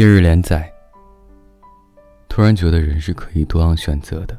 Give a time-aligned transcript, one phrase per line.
[0.00, 0.72] 今日连载。
[2.26, 4.34] 突然觉得人是可以多样选择的。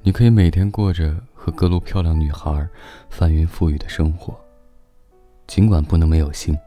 [0.00, 2.68] 你可以每天过着和各路漂亮女孩
[3.08, 4.36] 翻云覆雨的生活，
[5.46, 6.58] 尽管不能没有心。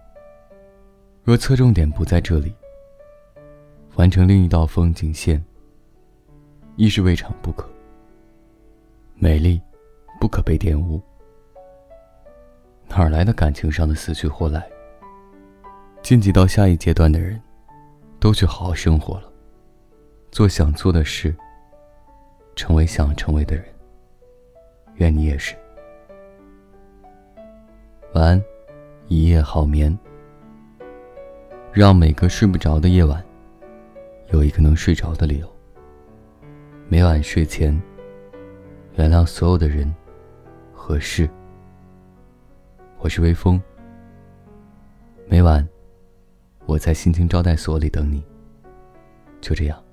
[1.25, 2.55] 若侧重点不在这里，
[3.95, 5.43] 完成另一道风景线，
[6.77, 7.69] 亦是未尝不可。
[9.15, 9.61] 美丽，
[10.17, 11.01] 不可被玷污。
[12.87, 14.65] 哪来的感情上的死去活来？
[16.01, 17.37] 晋级到下一阶段的人，
[18.25, 19.31] 都去好好生活了，
[20.31, 21.31] 做想做的事，
[22.55, 23.63] 成为想成为的人。
[24.95, 25.55] 愿你也是。
[28.15, 28.43] 晚安，
[29.07, 29.95] 一夜好眠。
[31.71, 33.23] 让每个睡不着的夜晚，
[34.31, 35.47] 有一个能睡着的理由。
[36.87, 37.79] 每晚睡前，
[38.95, 39.93] 原谅所有的人
[40.73, 41.29] 和事。
[42.97, 43.61] 我是微风。
[45.27, 45.63] 每晚，
[46.65, 48.23] 我在心情招待所里等你。
[49.39, 49.84] 就这样。